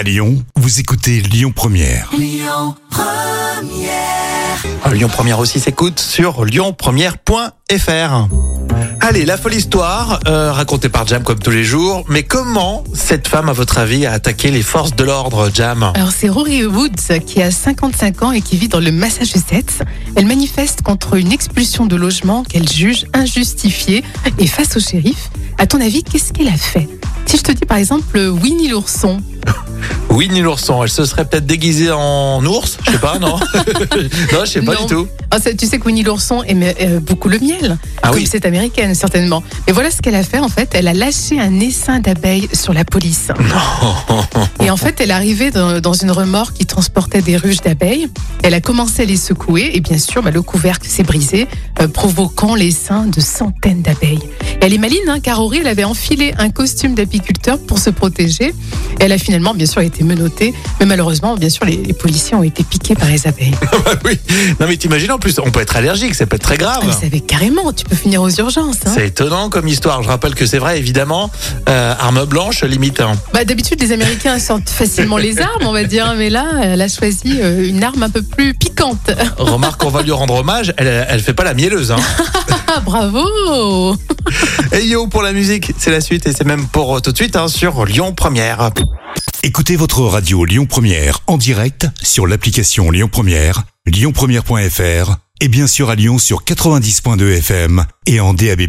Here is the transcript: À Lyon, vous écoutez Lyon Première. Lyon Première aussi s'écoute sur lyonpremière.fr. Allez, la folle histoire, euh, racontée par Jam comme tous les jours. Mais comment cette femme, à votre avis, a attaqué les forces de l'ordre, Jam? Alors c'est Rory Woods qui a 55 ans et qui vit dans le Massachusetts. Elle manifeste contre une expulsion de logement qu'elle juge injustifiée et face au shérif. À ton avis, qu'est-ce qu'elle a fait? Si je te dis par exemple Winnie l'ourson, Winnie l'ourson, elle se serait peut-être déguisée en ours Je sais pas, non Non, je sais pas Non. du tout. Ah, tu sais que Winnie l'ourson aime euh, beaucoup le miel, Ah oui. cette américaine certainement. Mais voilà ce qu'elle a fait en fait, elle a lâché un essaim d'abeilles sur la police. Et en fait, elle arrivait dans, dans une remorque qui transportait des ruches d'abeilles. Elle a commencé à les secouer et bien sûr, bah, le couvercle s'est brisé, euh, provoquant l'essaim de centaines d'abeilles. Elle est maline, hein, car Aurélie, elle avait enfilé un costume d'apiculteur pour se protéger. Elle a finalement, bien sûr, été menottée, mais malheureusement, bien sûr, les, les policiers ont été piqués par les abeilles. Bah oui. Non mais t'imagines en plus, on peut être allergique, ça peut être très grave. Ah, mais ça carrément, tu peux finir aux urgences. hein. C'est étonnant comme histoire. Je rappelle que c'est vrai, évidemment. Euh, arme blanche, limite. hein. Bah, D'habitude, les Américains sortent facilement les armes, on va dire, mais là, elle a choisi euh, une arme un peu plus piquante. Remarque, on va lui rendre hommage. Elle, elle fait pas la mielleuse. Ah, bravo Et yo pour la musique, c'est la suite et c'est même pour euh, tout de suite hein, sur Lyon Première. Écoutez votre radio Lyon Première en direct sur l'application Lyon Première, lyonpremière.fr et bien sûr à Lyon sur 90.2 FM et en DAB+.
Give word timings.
À 0.00 0.02
Lyon, 0.02 0.42
vous 0.56 0.80
écoutez 0.80 1.20
Lyon 1.20 1.52
Première. 1.54 2.10
Lyon 4.90 5.08
Première 5.08 5.38
aussi 5.38 5.60
s'écoute 5.60 6.00
sur 6.00 6.46
lyonpremière.fr. 6.46 8.28
Allez, 9.02 9.26
la 9.26 9.36
folle 9.36 9.52
histoire, 9.52 10.20
euh, 10.26 10.52
racontée 10.52 10.88
par 10.88 11.06
Jam 11.06 11.22
comme 11.22 11.38
tous 11.38 11.50
les 11.50 11.64
jours. 11.64 12.04
Mais 12.08 12.22
comment 12.22 12.82
cette 12.94 13.28
femme, 13.28 13.50
à 13.50 13.52
votre 13.52 13.76
avis, 13.76 14.06
a 14.06 14.12
attaqué 14.12 14.50
les 14.50 14.62
forces 14.62 14.96
de 14.96 15.04
l'ordre, 15.04 15.50
Jam? 15.52 15.92
Alors 15.94 16.12
c'est 16.12 16.30
Rory 16.30 16.64
Woods 16.64 17.20
qui 17.26 17.42
a 17.42 17.50
55 17.50 18.22
ans 18.22 18.32
et 18.32 18.40
qui 18.40 18.56
vit 18.56 18.68
dans 18.68 18.80
le 18.80 18.92
Massachusetts. 18.92 19.82
Elle 20.16 20.24
manifeste 20.24 20.80
contre 20.80 21.16
une 21.16 21.30
expulsion 21.30 21.84
de 21.84 21.96
logement 21.96 22.42
qu'elle 22.42 22.66
juge 22.66 23.04
injustifiée 23.12 24.02
et 24.38 24.46
face 24.46 24.78
au 24.78 24.80
shérif. 24.80 25.28
À 25.58 25.66
ton 25.66 25.78
avis, 25.78 26.02
qu'est-ce 26.02 26.32
qu'elle 26.32 26.48
a 26.48 26.56
fait? 26.56 26.88
Si 27.26 27.36
je 27.36 27.42
te 27.42 27.52
dis 27.52 27.66
par 27.66 27.76
exemple 27.76 28.18
Winnie 28.18 28.68
l'ourson, 28.68 29.20
Winnie 30.10 30.40
l'ourson, 30.40 30.82
elle 30.82 30.90
se 30.90 31.04
serait 31.04 31.24
peut-être 31.24 31.46
déguisée 31.46 31.90
en 31.92 32.44
ours 32.44 32.78
Je 32.86 32.92
sais 32.92 32.98
pas, 32.98 33.18
non 33.18 33.38
Non, 34.32 34.40
je 34.44 34.50
sais 34.50 34.60
pas 34.62 34.74
Non. 34.74 34.80
du 34.86 34.94
tout. 34.94 35.08
Ah, 35.30 35.38
tu 35.40 35.66
sais 35.66 35.78
que 35.78 35.84
Winnie 35.84 36.02
l'ourson 36.02 36.42
aime 36.42 36.62
euh, 36.80 36.98
beaucoup 37.00 37.28
le 37.28 37.38
miel, 37.38 37.78
Ah 38.02 38.10
oui. 38.12 38.26
cette 38.26 38.44
américaine 38.44 38.94
certainement. 38.94 39.42
Mais 39.66 39.72
voilà 39.72 39.90
ce 39.90 40.02
qu'elle 40.02 40.16
a 40.16 40.24
fait 40.24 40.40
en 40.40 40.48
fait, 40.48 40.70
elle 40.74 40.88
a 40.88 40.92
lâché 40.94 41.38
un 41.40 41.60
essaim 41.60 42.00
d'abeilles 42.00 42.48
sur 42.52 42.72
la 42.72 42.84
police. 42.84 43.28
Et 44.62 44.70
en 44.70 44.76
fait, 44.76 45.00
elle 45.00 45.12
arrivait 45.12 45.50
dans, 45.50 45.80
dans 45.80 45.92
une 45.92 46.10
remorque 46.10 46.54
qui 46.56 46.66
transportait 46.66 47.22
des 47.22 47.36
ruches 47.36 47.60
d'abeilles. 47.62 48.08
Elle 48.42 48.54
a 48.54 48.60
commencé 48.60 49.02
à 49.02 49.04
les 49.06 49.16
secouer 49.16 49.70
et 49.74 49.80
bien 49.80 49.98
sûr, 49.98 50.22
bah, 50.22 50.30
le 50.30 50.42
couvercle 50.42 50.88
s'est 50.88 51.02
brisé, 51.04 51.46
euh, 51.80 51.88
provoquant 51.88 52.54
l'essaim 52.56 53.06
de 53.06 53.20
centaines 53.20 53.82
d'abeilles. 53.82 54.18
Elle 54.62 54.74
est 54.74 54.78
maline, 54.78 54.98
hein, 55.08 55.20
car 55.20 55.40
Aurélie, 55.40 55.62
elle 55.62 55.68
avait 55.70 55.84
enfilé 55.84 56.34
un 56.38 56.50
costume 56.50 56.94
d'apiculteur 56.94 57.58
pour 57.58 57.78
se 57.78 57.90
protéger. 57.90 58.54
Elle 58.98 59.12
a 59.12 59.18
finalement, 59.18 59.54
bien 59.54 59.66
sûr, 59.66 59.80
été 59.80 60.04
menottée, 60.04 60.52
mais 60.78 60.86
malheureusement, 60.86 61.34
bien 61.36 61.48
sûr, 61.48 61.64
les, 61.64 61.76
les 61.78 61.92
policiers 61.94 62.34
ont 62.36 62.42
été 62.42 62.62
piqués 62.62 62.94
par 62.94 63.08
les 63.08 63.26
abeilles. 63.26 63.54
Bah 63.84 63.92
oui. 64.04 64.18
Non 64.60 64.66
mais 64.68 64.76
t'imagines 64.76 65.10
en 65.12 65.18
plus, 65.18 65.38
on 65.44 65.50
peut 65.50 65.60
être 65.60 65.76
allergique, 65.76 66.14
ça 66.14 66.26
peut 66.26 66.36
être 66.36 66.42
très 66.42 66.58
grave. 66.58 66.80
Ah, 66.82 66.86
mais 66.86 66.92
ça 66.92 67.24
carrément, 67.26 67.72
tu 67.72 67.84
peux 67.84 67.96
finir 67.96 68.20
aux 68.22 68.28
urgences. 68.30 68.76
hein. 68.86 68.92
C'est 68.94 69.06
étonnant 69.08 69.48
comme 69.48 69.66
histoire. 69.68 70.02
Je 70.02 70.08
rappelle 70.08 70.34
que 70.34 70.44
c'est 70.46 70.58
vrai, 70.58 70.78
évidemment. 70.78 71.30
Euh, 71.68 71.94
arme 71.98 72.24
blanche, 72.26 72.62
limite. 72.64 73.00
hein. 73.00 73.12
Bah, 73.32 73.44
D'habitude, 73.44 73.80
les 73.80 73.92
Américains 73.92 74.38
sortent 74.38 74.68
facilement 74.68 75.16
les 75.16 75.40
armes, 75.40 75.62
on 75.66 75.72
va 75.72 75.84
dire, 75.84 76.14
mais 76.18 76.28
là, 76.30 76.44
elle 76.62 76.80
a 76.82 76.88
choisi 76.88 77.38
euh, 77.40 77.66
une 77.66 77.82
arme 77.82 78.02
un 78.02 78.10
peu 78.10 78.22
plus 78.22 78.52
piquante. 78.54 79.10
Remarque, 79.38 79.82
on 79.84 79.88
va 79.90 80.02
lui 80.02 80.12
rendre 80.12 80.34
hommage. 80.34 80.74
Elle, 80.76 81.06
elle 81.08 81.20
fait 81.20 81.34
pas 81.34 81.44
la 81.44 81.54
mielleuse. 81.54 81.94
Ah, 82.72 82.78
bravo 82.78 83.96
Et 84.72 84.86
yo 84.86 85.06
pour 85.06 85.22
la 85.22 85.32
musique, 85.32 85.72
c'est 85.78 85.90
la 85.90 86.00
suite 86.00 86.26
et 86.26 86.32
c'est 86.32 86.44
même 86.44 86.66
pour 86.66 86.96
euh, 86.96 87.00
tout 87.00 87.12
de 87.12 87.16
suite 87.16 87.36
hein, 87.36 87.48
sur 87.48 87.84
Lyon 87.84 88.12
Première. 88.12 88.70
Écoutez 89.42 89.76
votre 89.76 90.02
radio 90.02 90.44
Lyon 90.44 90.66
Première 90.66 91.20
en 91.26 91.38
direct 91.38 91.86
sur 92.02 92.26
l'application 92.26 92.90
Lyon 92.90 93.08
Première, 93.10 93.64
lyonpremière.fr 93.86 95.16
et 95.40 95.48
bien 95.48 95.66
sûr 95.66 95.90
à 95.90 95.94
Lyon 95.94 96.18
sur 96.18 96.44
90.2 96.44 97.38
FM 97.38 97.84
et 98.06 98.20
en 98.20 98.34
DAB+. 98.34 98.62